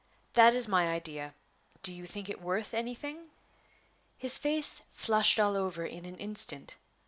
[0.33, 1.35] That is my idea;
[1.83, 3.29] do you think it worth anything?"
[4.17, 6.75] His face flushed all over in an instant.